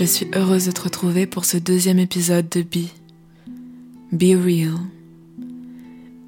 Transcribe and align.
Je 0.00 0.06
suis 0.06 0.28
heureuse 0.34 0.64
de 0.64 0.70
te 0.70 0.80
retrouver 0.80 1.26
pour 1.26 1.44
ce 1.44 1.58
deuxième 1.58 1.98
épisode 1.98 2.48
de 2.48 2.62
Be. 2.62 2.86
Be 4.12 4.42
Real. 4.42 4.78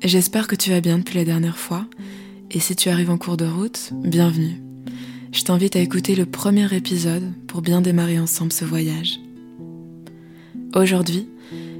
J'espère 0.04 0.46
que 0.46 0.54
tu 0.54 0.68
vas 0.68 0.82
bien 0.82 0.98
depuis 0.98 1.16
la 1.16 1.24
dernière 1.24 1.56
fois, 1.56 1.86
et 2.50 2.60
si 2.60 2.76
tu 2.76 2.90
arrives 2.90 3.08
en 3.08 3.16
cours 3.16 3.38
de 3.38 3.46
route, 3.46 3.94
bienvenue. 3.94 4.60
Je 5.32 5.42
t'invite 5.44 5.74
à 5.74 5.80
écouter 5.80 6.14
le 6.14 6.26
premier 6.26 6.70
épisode 6.76 7.32
pour 7.46 7.62
bien 7.62 7.80
démarrer 7.80 8.18
ensemble 8.18 8.52
ce 8.52 8.66
voyage. 8.66 9.18
Aujourd'hui, 10.74 11.26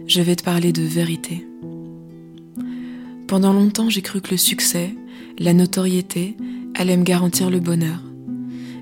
je 0.07 0.23
vais 0.23 0.37
te 0.37 0.45
parler 0.45 0.73
de 0.73 0.81
vérité. 0.81 1.47
Pendant 3.27 3.53
longtemps, 3.53 3.91
j'ai 3.91 4.01
cru 4.01 4.23
que 4.23 4.31
le 4.31 4.39
succès, 4.39 4.95
la 5.39 5.53
notoriété, 5.53 6.39
allaient 6.75 6.97
me 6.97 7.05
garantir 7.05 7.51
le 7.51 7.61
bonheur. 7.61 8.01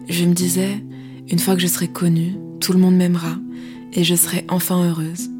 Je 0.08 0.24
me 0.26 0.32
disais, 0.32 0.80
une 1.28 1.40
fois 1.40 1.56
que 1.56 1.60
je 1.60 1.66
serai 1.66 1.88
connue, 1.88 2.36
tout 2.60 2.72
le 2.72 2.78
monde 2.78 2.96
m'aimera 2.96 3.36
et 3.92 4.04
je 4.04 4.14
serai 4.14 4.44
enfin 4.48 4.84
heureuse. 4.88 5.30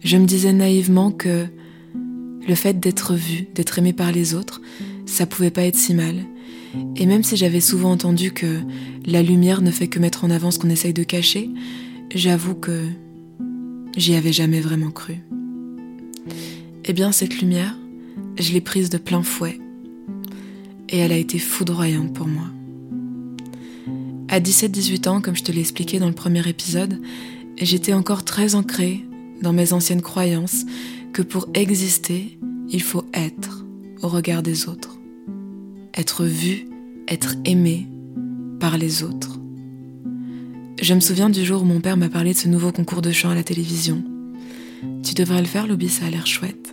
Je 0.00 0.16
me 0.16 0.26
disais 0.26 0.52
naïvement 0.52 1.10
que 1.10 1.46
le 2.46 2.54
fait 2.54 2.80
d'être 2.80 3.14
vue, 3.14 3.48
d'être 3.54 3.78
aimée 3.78 3.92
par 3.92 4.12
les 4.12 4.34
autres, 4.34 4.62
ça 5.04 5.26
pouvait 5.26 5.50
pas 5.50 5.64
être 5.64 5.76
si 5.76 5.94
mal. 5.94 6.16
Et 6.96 7.06
même 7.06 7.22
si 7.22 7.36
j'avais 7.36 7.60
souvent 7.60 7.90
entendu 7.90 8.32
que 8.32 8.60
la 9.04 9.22
lumière 9.22 9.60
ne 9.60 9.70
fait 9.70 9.88
que 9.88 9.98
mettre 9.98 10.24
en 10.24 10.30
avant 10.30 10.50
ce 10.50 10.58
qu'on 10.58 10.70
essaye 10.70 10.92
de 10.92 11.02
cacher, 11.02 11.50
j'avoue 12.14 12.54
que 12.54 12.84
j'y 13.96 14.14
avais 14.14 14.32
jamais 14.32 14.60
vraiment 14.60 14.90
cru. 14.90 15.16
Eh 16.84 16.92
bien, 16.92 17.12
cette 17.12 17.40
lumière, 17.40 17.76
je 18.38 18.52
l'ai 18.52 18.60
prise 18.60 18.88
de 18.88 18.98
plein 18.98 19.22
fouet. 19.22 19.58
Et 20.88 20.98
elle 20.98 21.12
a 21.12 21.16
été 21.16 21.38
foudroyante 21.38 22.14
pour 22.14 22.26
moi. 22.26 22.46
À 24.30 24.40
17-18 24.40 25.08
ans, 25.08 25.20
comme 25.22 25.36
je 25.36 25.42
te 25.42 25.50
l'ai 25.50 25.60
expliqué 25.60 25.98
dans 25.98 26.08
le 26.08 26.14
premier 26.14 26.46
épisode, 26.46 27.00
j'étais 27.56 27.94
encore 27.94 28.24
très 28.24 28.54
ancrée 28.54 29.00
dans 29.40 29.54
mes 29.54 29.72
anciennes 29.72 30.02
croyances 30.02 30.66
que 31.14 31.22
pour 31.22 31.48
exister, 31.54 32.38
il 32.68 32.82
faut 32.82 33.04
être 33.14 33.64
au 34.02 34.08
regard 34.08 34.42
des 34.42 34.68
autres. 34.68 34.98
Être 35.94 36.24
vu, 36.24 36.68
être 37.08 37.36
aimé 37.46 37.88
par 38.60 38.76
les 38.76 39.02
autres. 39.02 39.38
Je 40.80 40.92
me 40.92 41.00
souviens 41.00 41.30
du 41.30 41.44
jour 41.44 41.62
où 41.62 41.64
mon 41.64 41.80
père 41.80 41.96
m'a 41.96 42.10
parlé 42.10 42.34
de 42.34 42.38
ce 42.38 42.48
nouveau 42.48 42.70
concours 42.70 43.00
de 43.00 43.12
chant 43.12 43.30
à 43.30 43.34
la 43.34 43.42
télévision. 43.42 44.04
Tu 45.02 45.14
devrais 45.14 45.40
le 45.40 45.46
faire, 45.46 45.66
Lobby, 45.66 45.88
ça 45.88 46.04
a 46.04 46.10
l'air 46.10 46.26
chouette. 46.26 46.72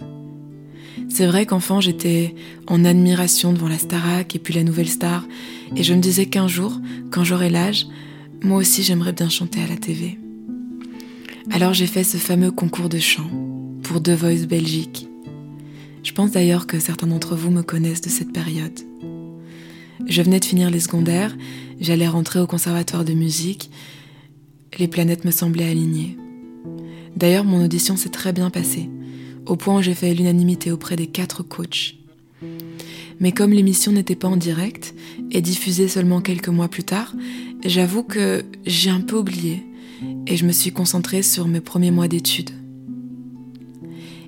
C'est 1.09 1.27
vrai 1.27 1.45
qu'enfant, 1.45 1.81
j'étais 1.81 2.35
en 2.67 2.83
admiration 2.83 3.53
devant 3.53 3.67
la 3.67 3.77
Starac 3.77 4.35
et 4.35 4.39
puis 4.39 4.53
la 4.53 4.63
nouvelle 4.63 4.89
star, 4.89 5.25
et 5.75 5.83
je 5.83 5.93
me 5.93 6.01
disais 6.01 6.25
qu'un 6.25 6.47
jour, 6.47 6.79
quand 7.11 7.23
j'aurai 7.23 7.49
l'âge, 7.49 7.87
moi 8.43 8.57
aussi 8.57 8.83
j'aimerais 8.83 9.13
bien 9.13 9.29
chanter 9.29 9.61
à 9.61 9.67
la 9.67 9.77
TV. 9.77 10.17
Alors 11.51 11.73
j'ai 11.73 11.87
fait 11.87 12.03
ce 12.03 12.17
fameux 12.17 12.51
concours 12.51 12.89
de 12.89 12.99
chant 12.99 13.29
pour 13.83 14.01
The 14.01 14.09
Voice 14.09 14.45
Belgique. 14.47 15.07
Je 16.03 16.11
pense 16.11 16.31
d'ailleurs 16.31 16.67
que 16.67 16.79
certains 16.79 17.07
d'entre 17.07 17.35
vous 17.35 17.51
me 17.51 17.63
connaissent 17.63 18.01
de 18.01 18.09
cette 18.09 18.33
période. 18.33 18.79
Je 20.07 20.21
venais 20.21 20.39
de 20.39 20.45
finir 20.45 20.69
les 20.69 20.79
secondaires, 20.79 21.35
j'allais 21.79 22.07
rentrer 22.07 22.39
au 22.39 22.47
conservatoire 22.47 23.05
de 23.05 23.13
musique, 23.13 23.69
les 24.77 24.87
planètes 24.87 25.23
me 25.23 25.31
semblaient 25.31 25.69
alignées. 25.69 26.17
D'ailleurs, 27.15 27.45
mon 27.45 27.63
audition 27.63 27.95
s'est 27.95 28.09
très 28.09 28.33
bien 28.33 28.49
passée 28.49 28.89
au 29.45 29.55
point 29.55 29.77
où 29.77 29.81
j'ai 29.81 29.93
fait 29.93 30.13
l'unanimité 30.13 30.71
auprès 30.71 30.95
des 30.95 31.07
quatre 31.07 31.43
coachs. 31.43 31.95
Mais 33.19 33.31
comme 33.31 33.53
l'émission 33.53 33.91
n'était 33.91 34.15
pas 34.15 34.27
en 34.27 34.37
direct 34.37 34.93
et 35.31 35.41
diffusée 35.41 35.87
seulement 35.87 36.21
quelques 36.21 36.49
mois 36.49 36.67
plus 36.67 36.83
tard, 36.83 37.13
j'avoue 37.63 38.03
que 38.03 38.43
j'ai 38.65 38.89
un 38.89 39.01
peu 39.01 39.17
oublié 39.17 39.63
et 40.27 40.35
je 40.35 40.45
me 40.45 40.51
suis 40.51 40.71
concentrée 40.71 41.21
sur 41.21 41.47
mes 41.47 41.61
premiers 41.61 41.91
mois 41.91 42.07
d'études. 42.07 42.51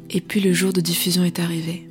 Et 0.09 0.21
puis 0.21 0.39
le 0.39 0.53
jour 0.53 0.71
de 0.71 0.79
diffusion 0.79 1.25
est 1.25 1.39
arrivé. 1.39 1.87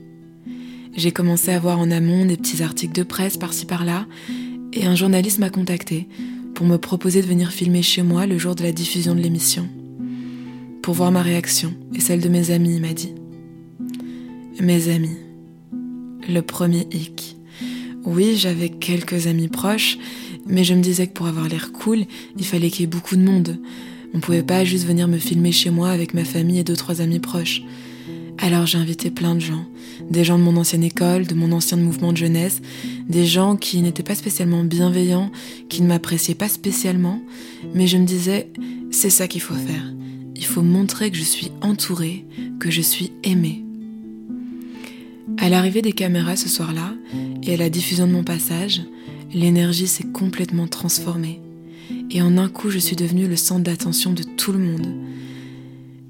J'ai 0.96 1.12
commencé 1.12 1.50
à 1.50 1.58
voir 1.58 1.78
en 1.78 1.90
amont 1.90 2.24
des 2.24 2.38
petits 2.38 2.62
articles 2.62 2.94
de 2.94 3.02
presse 3.02 3.36
par-ci 3.36 3.66
par-là 3.66 4.06
et 4.72 4.86
un 4.86 4.94
journaliste 4.94 5.38
m'a 5.38 5.50
contacté 5.50 6.08
pour 6.54 6.66
me 6.66 6.78
proposer 6.78 7.20
de 7.20 7.26
venir 7.26 7.52
filmer 7.52 7.82
chez 7.82 8.02
moi 8.02 8.26
le 8.26 8.38
jour 8.38 8.54
de 8.54 8.62
la 8.62 8.72
diffusion 8.72 9.14
de 9.14 9.20
l'émission 9.20 9.68
pour 10.86 10.94
voir 10.94 11.10
ma 11.10 11.22
réaction 11.22 11.74
et 11.96 12.00
celle 12.00 12.20
de 12.20 12.28
mes 12.28 12.52
amis, 12.52 12.78
m'a 12.78 12.92
dit. 12.92 13.12
Mes 14.60 14.88
amis. 14.88 15.16
Le 16.28 16.42
premier 16.42 16.86
hic. 16.92 17.36
Oui, 18.04 18.36
j'avais 18.36 18.68
quelques 18.68 19.26
amis 19.26 19.48
proches, 19.48 19.98
mais 20.46 20.62
je 20.62 20.74
me 20.74 20.82
disais 20.82 21.08
que 21.08 21.12
pour 21.12 21.26
avoir 21.26 21.48
l'air 21.48 21.72
cool, 21.72 22.04
il 22.38 22.44
fallait 22.44 22.70
qu'il 22.70 22.82
y 22.82 22.84
ait 22.84 22.86
beaucoup 22.86 23.16
de 23.16 23.24
monde. 23.24 23.58
On 24.14 24.20
pouvait 24.20 24.44
pas 24.44 24.64
juste 24.64 24.86
venir 24.86 25.08
me 25.08 25.18
filmer 25.18 25.50
chez 25.50 25.70
moi 25.70 25.90
avec 25.90 26.14
ma 26.14 26.24
famille 26.24 26.60
et 26.60 26.62
deux 26.62 26.76
trois 26.76 27.00
amis 27.00 27.18
proches. 27.18 27.62
Alors 28.38 28.66
j'ai 28.66 28.78
invité 28.78 29.10
plein 29.10 29.34
de 29.34 29.40
gens, 29.40 29.64
des 30.08 30.22
gens 30.22 30.38
de 30.38 30.44
mon 30.44 30.56
ancienne 30.56 30.84
école, 30.84 31.26
de 31.26 31.34
mon 31.34 31.50
ancien 31.50 31.78
mouvement 31.78 32.12
de 32.12 32.18
jeunesse, 32.18 32.62
des 33.08 33.26
gens 33.26 33.56
qui 33.56 33.82
n'étaient 33.82 34.04
pas 34.04 34.14
spécialement 34.14 34.62
bienveillants, 34.62 35.32
qui 35.68 35.82
ne 35.82 35.88
m'appréciaient 35.88 36.36
pas 36.36 36.48
spécialement, 36.48 37.20
mais 37.74 37.88
je 37.88 37.96
me 37.96 38.06
disais, 38.06 38.52
c'est 38.92 39.10
ça 39.10 39.26
qu'il 39.26 39.40
faut 39.40 39.54
faire 39.54 39.96
il 40.36 40.44
faut 40.44 40.62
montrer 40.62 41.10
que 41.10 41.16
je 41.16 41.22
suis 41.22 41.50
entourée, 41.62 42.24
que 42.60 42.70
je 42.70 42.82
suis 42.82 43.10
aimée. 43.22 43.64
À 45.38 45.48
l'arrivée 45.48 45.82
des 45.82 45.92
caméras 45.92 46.36
ce 46.36 46.48
soir-là 46.48 46.94
et 47.42 47.54
à 47.54 47.56
la 47.56 47.70
diffusion 47.70 48.06
de 48.06 48.12
mon 48.12 48.24
passage, 48.24 48.82
l'énergie 49.32 49.86
s'est 49.86 50.06
complètement 50.12 50.66
transformée. 50.66 51.40
Et 52.10 52.22
en 52.22 52.36
un 52.38 52.48
coup, 52.48 52.70
je 52.70 52.78
suis 52.78 52.96
devenue 52.96 53.26
le 53.26 53.36
centre 53.36 53.62
d'attention 53.62 54.12
de 54.12 54.22
tout 54.22 54.52
le 54.52 54.58
monde. 54.58 54.86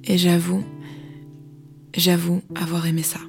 Et 0.05 0.19
j'avoue, 0.19 0.63
j'avoue 1.97 2.43
avoir 2.55 2.87
aimé 2.87 3.03
ça. 3.03 3.21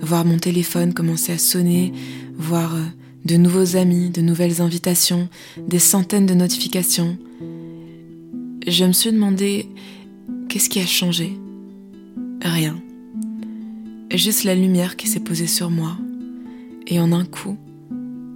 Voir 0.00 0.24
mon 0.24 0.38
téléphone 0.38 0.94
commencer 0.94 1.32
à 1.32 1.38
sonner, 1.38 1.92
voir 2.36 2.74
euh, 2.74 2.82
de 3.24 3.36
nouveaux 3.36 3.76
amis, 3.76 4.10
de 4.10 4.20
nouvelles 4.20 4.60
invitations, 4.60 5.28
des 5.58 5.78
centaines 5.78 6.26
de 6.26 6.34
notifications, 6.34 7.18
je 8.70 8.84
me 8.84 8.92
suis 8.92 9.10
demandé 9.10 9.66
qu'est-ce 10.48 10.68
qui 10.70 10.78
a 10.78 10.86
changé? 10.86 11.36
Rien. 12.40 12.80
Juste 14.14 14.44
la 14.44 14.54
lumière 14.54 14.96
qui 14.96 15.08
s'est 15.08 15.20
posée 15.20 15.48
sur 15.48 15.70
moi. 15.70 15.96
Et 16.86 17.00
en 17.00 17.12
un 17.12 17.24
coup, 17.24 17.58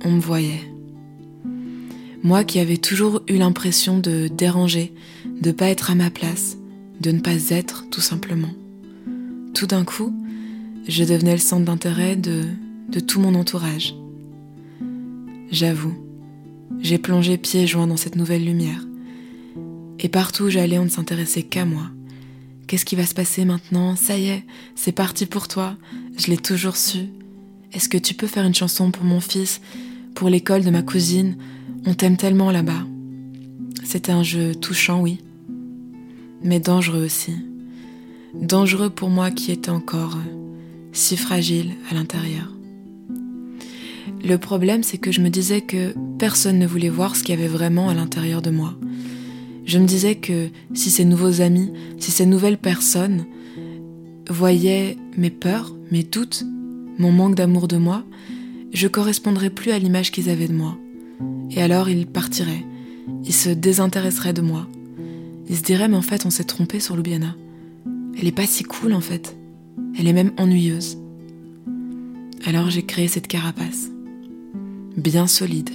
on 0.05 0.11
me 0.11 0.21
voyait. 0.21 0.61
Moi 2.25 2.43
qui 2.43 2.59
avais 2.59 2.79
toujours 2.79 3.23
eu 3.29 3.37
l'impression 3.37 3.99
de 3.99 4.29
déranger, 4.29 4.93
de 5.41 5.53
pas 5.53 5.69
être 5.69 5.91
à 5.91 5.95
ma 5.95 6.11
place, 6.11 6.57
de 7.01 7.13
ne 7.13 7.21
pas 7.21 7.51
être 7.51 7.89
tout 7.91 8.01
simplement. 8.01 8.53
Tout 9.55 9.67
d'un 9.67 9.85
coup, 9.85 10.13
je 10.89 11.05
devenais 11.05 11.33
le 11.33 11.39
centre 11.39 11.65
d'intérêt 11.65 12.17
de, 12.17 12.43
de 12.89 13.01
tout 13.01 13.21
mon 13.21 13.35
entourage. 13.37 13.95
J'avoue, 15.53 15.95
j'ai 16.81 16.99
plongé 16.99 17.39
pieds 17.39 17.69
joints 17.69 17.87
dans 17.87 17.97
cette 17.97 18.17
nouvelle 18.17 18.45
lumière. 18.45 18.85
Et 20.05 20.09
partout 20.11 20.45
où 20.45 20.51
j'allais, 20.51 20.79
on 20.79 20.85
ne 20.85 20.91
s'intéressait 20.91 21.45
qu'à 21.45 21.65
moi. 21.65 21.91
Qu'est-ce 22.67 22.85
qui 22.85 22.95
va 22.95 23.07
se 23.07 23.15
passer 23.15 23.47
maintenant? 23.47 23.97
Ça 23.97 24.19
y 24.19 24.29
est, 24.29 24.45
c'est 24.75 24.93
parti 24.93 25.25
pour 25.25 25.49
toi. 25.49 25.79
Je 26.19 26.27
l'ai 26.27 26.37
toujours 26.37 26.77
su. 26.77 27.07
Est-ce 27.73 27.89
que 27.89 27.97
tu 27.97 28.13
peux 28.13 28.27
faire 28.27 28.45
une 28.45 28.55
chanson 28.55 28.91
pour 28.91 29.05
mon 29.05 29.21
fils, 29.21 29.63
pour 30.15 30.29
l'école 30.29 30.63
de 30.63 30.69
ma 30.69 30.83
cousine? 30.83 31.37
On 31.87 31.95
t'aime 31.95 32.19
tellement 32.19 32.51
là-bas. 32.51 32.85
C'était 33.83 34.13
un 34.13 34.23
jeu 34.23 34.55
touchant, 34.55 35.01
oui, 35.01 35.21
mais 36.43 36.61
dangereux 36.61 37.07
aussi. 37.07 37.33
Dangereux 38.35 38.91
pour 38.91 39.09
moi 39.09 39.31
qui 39.31 39.53
étais 39.53 39.71
encore 39.71 40.19
si 40.93 41.17
fragile 41.17 41.73
à 41.91 41.95
l'intérieur. 41.95 42.53
Le 44.23 44.37
problème, 44.37 44.83
c'est 44.83 44.99
que 44.99 45.13
je 45.13 45.23
me 45.23 45.31
disais 45.31 45.63
que 45.63 45.95
personne 46.19 46.59
ne 46.59 46.67
voulait 46.67 46.91
voir 46.91 47.17
ce 47.17 47.23
qu'il 47.23 47.35
y 47.35 47.39
avait 47.39 47.49
vraiment 47.49 47.89
à 47.89 47.95
l'intérieur 47.95 48.43
de 48.43 48.51
moi. 48.51 48.75
Je 49.75 49.81
me 49.81 49.87
disais 49.87 50.15
que 50.15 50.51
si 50.73 50.89
ces 50.89 51.05
nouveaux 51.05 51.41
amis, 51.41 51.73
si 51.99 52.13
ces 52.13 52.27
nouvelles 52.27 52.59
personnes 52.59 53.27
voyaient 54.31 54.97
mes 55.17 55.31
peurs, 55.31 55.75
mes 55.91 56.05
doutes, 56.05 56.45
mon 56.97 57.11
manque 57.11 57.35
d'amour 57.35 57.67
de 57.67 57.77
moi, 57.77 58.05
je 58.73 58.87
correspondrais 58.87 59.51
plus 59.51 59.73
à 59.73 59.81
l'image 59.81 60.13
qu'ils 60.13 60.31
avaient 60.31 60.47
de 60.47 60.55
moi. 60.55 60.79
Et 61.51 61.61
alors 61.61 61.89
ils 61.89 62.07
partiraient, 62.07 62.65
ils 63.25 63.35
se 63.35 63.51
désintéresseraient 63.51 64.33
de 64.33 64.43
moi. 64.43 64.69
Ils 65.49 65.57
se 65.57 65.63
diraient 65.63 65.89
mais 65.89 65.97
en 65.97 66.03
fait 66.03 66.25
on 66.25 66.31
s'est 66.31 66.45
trompé 66.45 66.79
sur 66.79 66.95
Lubiana. 66.95 67.35
Elle 68.17 68.29
est 68.29 68.31
pas 68.31 68.47
si 68.47 68.63
cool 68.63 68.93
en 68.93 69.01
fait. 69.01 69.37
Elle 69.99 70.07
est 70.07 70.13
même 70.13 70.35
ennuyeuse. 70.39 70.99
Alors 72.47 72.71
j'ai 72.71 72.85
créé 72.85 73.09
cette 73.09 73.27
carapace, 73.27 73.91
bien 74.97 75.27
solide, 75.27 75.71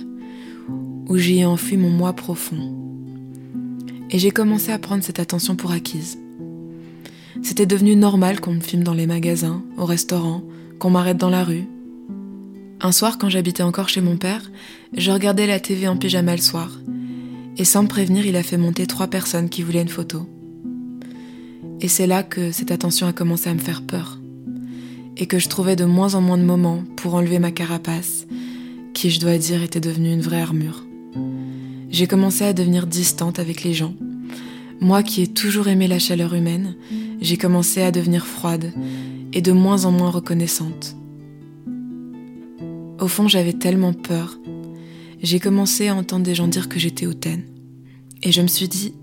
où 1.09 1.17
j'y 1.17 1.39
ai 1.39 1.45
enfui 1.45 1.75
mon 1.75 1.89
moi 1.89 2.13
profond 2.13 2.78
et 4.11 4.19
j'ai 4.19 4.31
commencé 4.31 4.71
à 4.71 4.79
prendre 4.79 5.03
cette 5.03 5.19
attention 5.19 5.55
pour 5.55 5.71
acquise. 5.71 6.17
C'était 7.41 7.65
devenu 7.65 7.95
normal 7.95 8.41
qu'on 8.41 8.53
me 8.53 8.59
filme 8.59 8.83
dans 8.83 8.93
les 8.93 9.07
magasins, 9.07 9.63
au 9.77 9.85
restaurant, 9.85 10.43
qu'on 10.79 10.89
m'arrête 10.89 11.17
dans 11.17 11.29
la 11.29 11.43
rue. 11.43 11.67
Un 12.81 12.91
soir, 12.91 13.17
quand 13.17 13.29
j'habitais 13.29 13.63
encore 13.63 13.89
chez 13.89 14.01
mon 14.01 14.17
père, 14.17 14.51
je 14.95 15.11
regardais 15.11 15.47
la 15.47 15.59
TV 15.59 15.87
en 15.87 15.97
pyjama 15.97 16.35
le 16.35 16.41
soir. 16.41 16.71
Et 17.57 17.65
sans 17.65 17.83
me 17.83 17.87
prévenir, 17.87 18.25
il 18.25 18.35
a 18.35 18.43
fait 18.43 18.57
monter 18.57 18.87
trois 18.87 19.07
personnes 19.07 19.49
qui 19.49 19.63
voulaient 19.63 19.81
une 19.81 19.89
photo. 19.89 20.27
Et 21.81 21.87
c'est 21.87 22.07
là 22.07 22.23
que 22.23 22.51
cette 22.51 22.71
attention 22.71 23.07
a 23.07 23.13
commencé 23.13 23.49
à 23.49 23.53
me 23.53 23.59
faire 23.59 23.81
peur. 23.81 24.19
Et 25.17 25.27
que 25.27 25.39
je 25.39 25.49
trouvais 25.49 25.75
de 25.75 25.85
moins 25.85 26.15
en 26.15 26.21
moins 26.21 26.37
de 26.37 26.43
moments 26.43 26.83
pour 26.95 27.15
enlever 27.15 27.39
ma 27.39 27.51
carapace, 27.51 28.25
qui 28.93 29.09
je 29.09 29.19
dois 29.19 29.37
dire 29.37 29.61
était 29.61 29.81
devenue 29.81 30.13
une 30.13 30.21
vraie 30.21 30.41
armure. 30.41 30.88
J'ai 31.89 32.07
commencé 32.07 32.43
à 32.43 32.53
devenir 32.53 32.87
distante 32.87 33.39
avec 33.39 33.63
les 33.63 33.73
gens. 33.73 33.93
Moi 34.79 35.03
qui 35.03 35.21
ai 35.21 35.27
toujours 35.27 35.67
aimé 35.67 35.87
la 35.87 35.99
chaleur 35.99 36.33
humaine, 36.33 36.75
j'ai 37.19 37.37
commencé 37.37 37.81
à 37.81 37.91
devenir 37.91 38.25
froide 38.25 38.71
et 39.33 39.41
de 39.41 39.51
moins 39.51 39.85
en 39.85 39.91
moins 39.91 40.09
reconnaissante. 40.09 40.95
Au 42.99 43.07
fond, 43.07 43.27
j'avais 43.27 43.53
tellement 43.53 43.93
peur. 43.93 44.37
J'ai 45.21 45.39
commencé 45.39 45.87
à 45.87 45.95
entendre 45.95 46.25
des 46.25 46.35
gens 46.35 46.47
dire 46.47 46.69
que 46.69 46.79
j'étais 46.79 47.05
hautaine. 47.05 47.43
Et 48.23 48.31
je 48.31 48.41
me 48.41 48.47
suis 48.47 48.67
dit, 48.67 48.93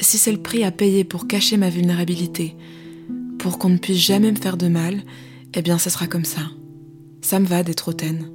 si 0.00 0.18
c'est 0.18 0.32
le 0.32 0.42
prix 0.42 0.64
à 0.64 0.70
payer 0.70 1.04
pour 1.04 1.26
cacher 1.26 1.56
ma 1.56 1.70
vulnérabilité, 1.70 2.56
pour 3.38 3.58
qu'on 3.58 3.68
ne 3.68 3.78
puisse 3.78 3.98
jamais 3.98 4.32
me 4.32 4.36
faire 4.36 4.56
de 4.56 4.68
mal, 4.68 5.02
eh 5.54 5.62
bien, 5.62 5.78
ce 5.78 5.90
sera 5.90 6.06
comme 6.06 6.24
ça. 6.24 6.42
Ça 7.20 7.38
me 7.40 7.46
va 7.46 7.62
d'être 7.62 7.88
hautaine. 7.88 8.30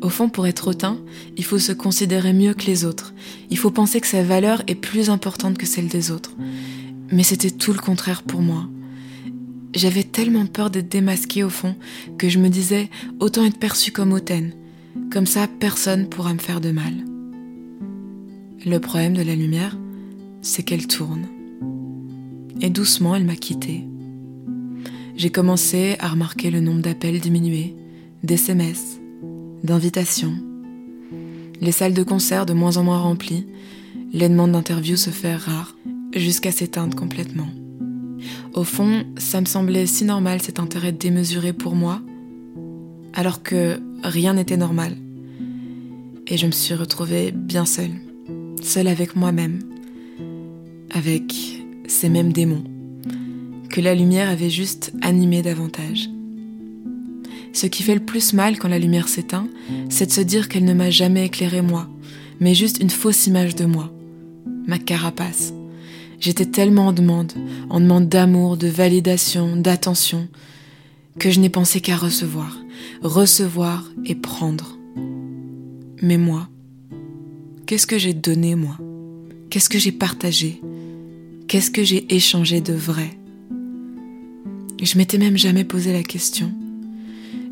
Au 0.00 0.08
fond, 0.08 0.28
pour 0.28 0.46
être 0.46 0.68
hautain, 0.68 0.98
il 1.36 1.44
faut 1.44 1.58
se 1.58 1.72
considérer 1.72 2.32
mieux 2.32 2.54
que 2.54 2.66
les 2.66 2.84
autres. 2.84 3.14
Il 3.50 3.58
faut 3.58 3.70
penser 3.70 4.00
que 4.00 4.06
sa 4.06 4.22
valeur 4.22 4.62
est 4.66 4.74
plus 4.74 5.10
importante 5.10 5.58
que 5.58 5.66
celle 5.66 5.88
des 5.88 6.10
autres. 6.10 6.34
Mais 7.10 7.22
c'était 7.22 7.50
tout 7.50 7.72
le 7.72 7.78
contraire 7.78 8.22
pour 8.22 8.40
moi. 8.40 8.68
J'avais 9.74 10.04
tellement 10.04 10.46
peur 10.46 10.70
d'être 10.70 10.90
démasquée 10.90 11.44
au 11.44 11.50
fond 11.50 11.74
que 12.18 12.28
je 12.28 12.38
me 12.38 12.48
disais 12.48 12.90
autant 13.20 13.44
être 13.44 13.58
perçue 13.58 13.92
comme 13.92 14.12
hautaine. 14.12 14.52
Comme 15.10 15.26
ça, 15.26 15.46
personne 15.46 16.08
pourra 16.08 16.34
me 16.34 16.38
faire 16.38 16.60
de 16.60 16.70
mal. 16.70 16.92
Le 18.66 18.78
problème 18.78 19.14
de 19.14 19.22
la 19.22 19.34
lumière, 19.34 19.76
c'est 20.42 20.62
qu'elle 20.62 20.86
tourne. 20.86 21.26
Et 22.60 22.70
doucement, 22.70 23.16
elle 23.16 23.24
m'a 23.24 23.36
quittée. 23.36 23.84
J'ai 25.16 25.30
commencé 25.30 25.96
à 25.98 26.08
remarquer 26.08 26.50
le 26.50 26.60
nombre 26.60 26.82
d'appels 26.82 27.20
diminuer, 27.20 27.74
d'SMS, 28.22 29.00
d'invitations. 29.62 30.34
Les 31.60 31.72
salles 31.72 31.94
de 31.94 32.02
concert 32.02 32.46
de 32.46 32.52
moins 32.52 32.76
en 32.76 32.84
moins 32.84 32.98
remplies, 32.98 33.46
les 34.12 34.28
demandes 34.28 34.52
d'interviews 34.52 34.96
se 34.96 35.10
faire 35.10 35.40
rares, 35.40 35.76
jusqu'à 36.14 36.52
s'éteindre 36.52 36.96
complètement. 36.96 37.48
Au 38.54 38.64
fond, 38.64 39.04
ça 39.16 39.40
me 39.40 39.46
semblait 39.46 39.86
si 39.86 40.04
normal 40.04 40.42
cet 40.42 40.60
intérêt 40.60 40.92
démesuré 40.92 41.52
pour 41.52 41.74
moi, 41.74 42.00
alors 43.14 43.42
que 43.42 43.80
rien 44.02 44.34
n'était 44.34 44.56
normal. 44.56 44.96
Et 46.26 46.36
je 46.36 46.46
me 46.46 46.52
suis 46.52 46.74
retrouvée 46.74 47.32
bien 47.32 47.64
seule, 47.64 47.92
seule 48.62 48.88
avec 48.88 49.16
moi-même, 49.16 49.60
avec 50.90 51.34
ces 51.86 52.08
mêmes 52.08 52.32
démons, 52.32 52.64
que 53.70 53.80
la 53.80 53.94
lumière 53.94 54.28
avait 54.28 54.50
juste 54.50 54.92
animé 55.00 55.42
davantage. 55.42 56.10
Ce 57.52 57.66
qui 57.66 57.82
fait 57.82 57.94
le 57.94 58.04
plus 58.04 58.32
mal 58.32 58.58
quand 58.58 58.68
la 58.68 58.78
lumière 58.78 59.08
s'éteint, 59.08 59.48
c'est 59.90 60.06
de 60.06 60.12
se 60.12 60.20
dire 60.20 60.48
qu'elle 60.48 60.64
ne 60.64 60.74
m'a 60.74 60.90
jamais 60.90 61.26
éclairé 61.26 61.60
moi, 61.60 61.88
mais 62.40 62.54
juste 62.54 62.80
une 62.80 62.90
fausse 62.90 63.26
image 63.26 63.54
de 63.54 63.66
moi, 63.66 63.92
ma 64.66 64.78
carapace. 64.78 65.52
J'étais 66.18 66.46
tellement 66.46 66.88
en 66.88 66.92
demande, 66.92 67.32
en 67.68 67.80
demande 67.80 68.08
d'amour, 68.08 68.56
de 68.56 68.68
validation, 68.68 69.56
d'attention, 69.56 70.28
que 71.18 71.30
je 71.30 71.40
n'ai 71.40 71.50
pensé 71.50 71.80
qu'à 71.80 71.96
recevoir, 71.96 72.56
recevoir 73.02 73.90
et 74.06 74.14
prendre. 74.14 74.78
Mais 76.00 76.16
moi, 76.16 76.48
qu'est-ce 77.66 77.86
que 77.86 77.98
j'ai 77.98 78.14
donné 78.14 78.54
moi? 78.54 78.78
Qu'est-ce 79.50 79.68
que 79.68 79.78
j'ai 79.78 79.92
partagé? 79.92 80.62
Qu'est-ce 81.48 81.70
que 81.70 81.84
j'ai 81.84 82.14
échangé 82.14 82.60
de 82.62 82.72
vrai? 82.72 83.10
Je 84.82 84.96
m'étais 84.96 85.18
même 85.18 85.36
jamais 85.36 85.64
posé 85.64 85.92
la 85.92 86.02
question. 86.02 86.52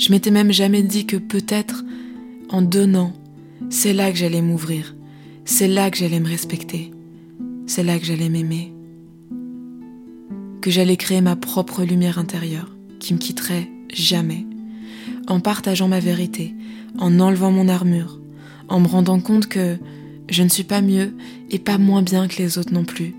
Je 0.00 0.10
m'étais 0.10 0.30
même 0.30 0.50
jamais 0.50 0.82
dit 0.82 1.04
que 1.04 1.18
peut-être, 1.18 1.84
en 2.48 2.62
donnant, 2.62 3.12
c'est 3.68 3.92
là 3.92 4.10
que 4.10 4.16
j'allais 4.16 4.40
m'ouvrir, 4.40 4.96
c'est 5.44 5.68
là 5.68 5.90
que 5.90 5.98
j'allais 5.98 6.20
me 6.20 6.26
respecter, 6.26 6.90
c'est 7.66 7.82
là 7.82 7.98
que 7.98 8.06
j'allais 8.06 8.30
m'aimer, 8.30 8.72
que 10.62 10.70
j'allais 10.70 10.96
créer 10.96 11.20
ma 11.20 11.36
propre 11.36 11.84
lumière 11.84 12.18
intérieure 12.18 12.74
qui 12.98 13.12
me 13.12 13.18
quitterait 13.18 13.68
jamais, 13.92 14.46
en 15.28 15.38
partageant 15.38 15.88
ma 15.88 16.00
vérité, 16.00 16.54
en 16.98 17.20
enlevant 17.20 17.52
mon 17.52 17.68
armure, 17.68 18.22
en 18.70 18.80
me 18.80 18.88
rendant 18.88 19.20
compte 19.20 19.48
que 19.48 19.76
je 20.30 20.42
ne 20.42 20.48
suis 20.48 20.64
pas 20.64 20.80
mieux 20.80 21.14
et 21.50 21.58
pas 21.58 21.76
moins 21.76 22.00
bien 22.00 22.26
que 22.26 22.38
les 22.38 22.56
autres 22.56 22.72
non 22.72 22.84
plus, 22.84 23.14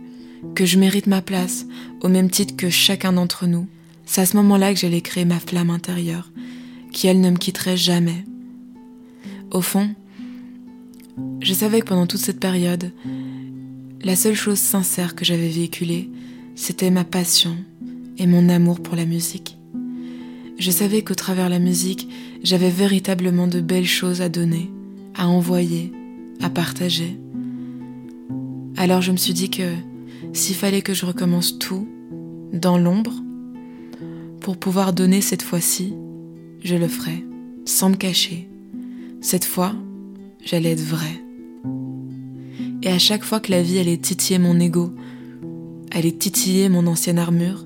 que 0.56 0.66
je 0.66 0.80
mérite 0.80 1.06
ma 1.06 1.22
place 1.22 1.68
au 2.01 2.07
même 2.07 2.31
titre 2.31 2.56
que 2.56 2.72
chacun 2.72 3.13
d'entre 3.13 3.45
nous. 3.45 3.68
C'est 4.07 4.22
à 4.22 4.25
ce 4.25 4.36
moment-là 4.38 4.74
que 4.74 4.80
j'allais 4.80 5.01
créer 5.01 5.25
ma 5.25 5.39
flamme 5.39 5.69
intérieure, 5.69 6.31
qui 6.92 7.08
elle 7.08 7.22
ne 7.22 7.30
me 7.30 7.38
quitterait 7.38 7.78
jamais. 7.78 8.24
Au 9.52 9.62
fond, 9.62 9.90
je 11.42 11.54
savais 11.54 11.82
que 11.82 11.88
pendant 11.88 12.08
toute 12.08 12.20
cette 12.20 12.40
période, 12.40 12.92
la 14.04 14.16
seule 14.16 14.36
chose 14.36 14.60
sincère 14.60 15.16
que 15.16 15.26
j'avais 15.26 15.50
véhiculée, 15.50 16.10
c'était 16.56 16.92
ma 16.92 17.04
passion 17.04 17.56
et 18.18 18.28
mon 18.28 18.50
amour 18.50 18.82
pour 18.82 18.96
la 18.96 19.06
musique. 19.06 19.58
Je 20.58 20.72
savais 20.72 21.02
qu'au 21.02 21.16
travers 21.16 21.50
la 21.50 21.60
musique, 21.60 22.08
j'avais 22.44 22.70
véritablement 22.70 23.48
de 23.48 23.62
belles 23.62 23.88
choses 23.88 24.22
à 24.22 24.30
donner, 24.30 24.70
à 25.16 25.28
envoyer, 25.28 25.92
à 26.42 26.50
partager. 26.50 27.18
Alors 28.78 29.02
je 29.02 29.12
me 29.12 29.18
suis 29.18 29.34
dit 29.34 29.50
que 29.50 29.74
s'il 30.34 30.56
fallait 30.56 30.82
que 30.82 30.94
je 30.94 31.06
recommence 31.06 31.58
tout, 31.58 31.88
dans 32.54 32.78
l'ombre, 32.78 33.14
pour 34.40 34.58
pouvoir 34.58 34.94
donner 34.94 35.22
cette 35.22 35.42
fois-ci, 35.42 35.94
je 36.63 36.75
le 36.75 36.88
ferai, 36.88 37.24
sans 37.66 37.90
me 37.90 37.96
cacher. 37.96 38.48
Cette 39.22 39.46
fois, 39.46 39.74
j'allais 40.44 40.72
être 40.72 40.84
vraie. 40.84 41.22
Et 42.84 42.90
à 42.90 43.00
chaque 43.00 43.24
fois 43.24 43.40
que 43.40 43.52
la 43.52 43.62
vie 43.62 43.80
allait 43.80 43.98
titiller 43.98 44.40
mon 44.40 44.60
ego, 44.60 44.94
allait 45.92 46.12
titiller 46.12 46.69
mon 46.69 46.88
ancienne 46.88 47.19
armure, 47.19 47.66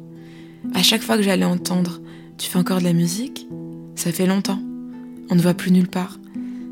à 0.73 0.83
chaque 0.83 1.01
fois 1.01 1.17
que 1.17 1.23
j'allais 1.23 1.45
entendre 1.45 2.01
Tu 2.37 2.49
fais 2.49 2.59
encore 2.59 2.79
de 2.79 2.83
la 2.83 2.93
musique? 2.93 3.47
Ça 3.95 4.11
fait 4.11 4.25
longtemps. 4.25 4.59
On 5.29 5.35
ne 5.35 5.41
va 5.41 5.53
plus 5.53 5.71
nulle 5.71 5.87
part. 5.87 6.19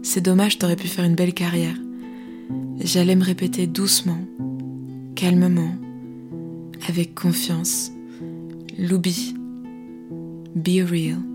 C'est 0.02 0.22
dommage, 0.22 0.60
t'aurais 0.60 0.76
pu 0.76 0.88
faire 0.88 1.06
une 1.06 1.16
belle 1.16 1.34
carrière. 1.34 1.78
J'allais 2.82 3.16
me 3.16 3.24
répéter 3.24 3.68
doucement, 3.68 4.20
calmement, 5.16 5.76
avec 6.90 7.16
confiance. 7.16 7.92
Loubi, 8.78 9.34
be 10.56 10.84
real. 10.86 11.33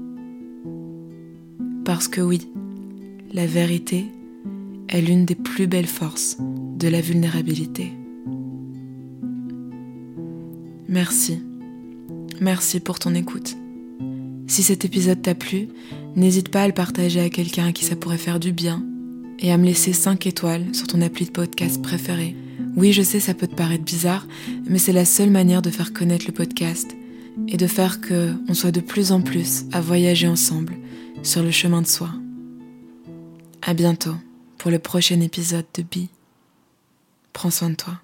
Parce 1.89 2.07
que 2.07 2.21
oui, 2.21 2.43
la 3.33 3.47
vérité 3.47 4.05
est 4.91 5.01
l'une 5.01 5.25
des 5.25 5.35
plus 5.35 5.67
belles 5.67 5.87
forces 5.87 6.37
de 6.77 6.87
la 6.87 7.01
vulnérabilité. 7.01 7.93
Merci. 10.87 11.41
Merci 12.43 12.81
pour 12.81 12.99
ton 12.99 13.15
écoute. 13.15 13.57
Si 14.49 14.63
cet 14.63 14.85
épisode 14.85 15.23
t'a 15.23 15.35
plu, 15.35 15.69
n'hésite 16.15 16.51
pas 16.51 16.65
à 16.65 16.67
le 16.67 16.75
partager 16.75 17.21
à 17.21 17.31
quelqu'un 17.31 17.69
à 17.69 17.73
qui 17.73 17.87
ça 17.87 17.97
pourrait 17.97 18.19
faire 18.19 18.39
du 18.39 18.53
bien 18.53 18.85
et 19.39 19.51
à 19.51 19.57
me 19.57 19.65
laisser 19.65 19.95
5 19.95 20.27
étoiles 20.27 20.67
sur 20.75 20.89
ton 20.89 21.01
appli 21.01 21.25
de 21.25 21.31
podcast 21.31 21.81
préféré. 21.81 22.37
Oui, 22.77 22.93
je 22.93 23.01
sais, 23.01 23.19
ça 23.19 23.33
peut 23.33 23.47
te 23.47 23.55
paraître 23.55 23.85
bizarre, 23.85 24.27
mais 24.67 24.79
c'est 24.79 24.93
la 24.93 25.07
seule 25.07 25.31
manière 25.31 25.63
de 25.63 25.71
faire 25.71 25.95
connaître 25.95 26.27
le 26.27 26.35
podcast 26.35 26.95
et 27.47 27.57
de 27.57 27.67
faire 27.67 28.03
que 28.03 28.35
on 28.47 28.53
soit 28.53 28.73
de 28.73 28.81
plus 28.81 29.11
en 29.11 29.23
plus 29.23 29.65
à 29.73 29.81
voyager 29.81 30.29
ensemble 30.29 30.75
sur 31.23 31.43
le 31.43 31.51
chemin 31.51 31.83
de 31.83 31.87
soi. 31.87 32.11
À 33.63 33.75
bientôt 33.75 34.15
pour 34.57 34.71
le 34.71 34.79
prochain 34.79 35.21
épisode 35.21 35.67
de 35.75 35.83
Bi. 35.83 36.09
Prends 37.33 37.51
soin 37.51 37.71
de 37.71 37.75
toi. 37.75 37.95